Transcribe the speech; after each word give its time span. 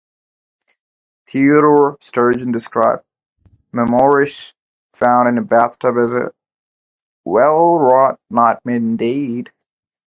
Theodore 1.27 1.95
Sturgeon 1.99 2.51
described 2.51 3.03
"Memoirs 3.71 4.55
Found 4.93 5.29
in 5.29 5.37
a 5.37 5.43
Bathtub" 5.45 5.95
as 5.99 6.15
"A 6.15 6.31
well-wrought 7.23 8.19
nightmare 8.31 8.77
indeed. 8.77 9.51